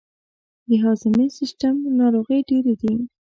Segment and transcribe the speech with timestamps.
[0.67, 2.93] د هضمي سیستم ناروغۍ ډیرې دي.